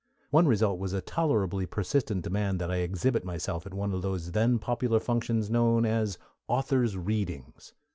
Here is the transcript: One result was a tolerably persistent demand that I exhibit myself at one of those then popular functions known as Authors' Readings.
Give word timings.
One 0.31 0.47
result 0.47 0.79
was 0.79 0.93
a 0.93 1.01
tolerably 1.01 1.67
persistent 1.67 2.23
demand 2.23 2.59
that 2.59 2.71
I 2.71 2.77
exhibit 2.77 3.23
myself 3.23 3.67
at 3.67 3.73
one 3.75 3.93
of 3.93 4.01
those 4.01 4.31
then 4.31 4.57
popular 4.57 4.99
functions 4.99 5.51
known 5.51 5.85
as 5.85 6.17
Authors' 6.47 6.97
Readings. 6.97 7.73